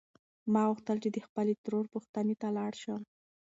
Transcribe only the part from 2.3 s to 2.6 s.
ته